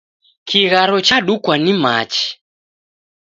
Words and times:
Kigharo 0.47 0.97
chadukwa 1.07 1.55
ni 1.63 1.73
machi. 1.81 2.27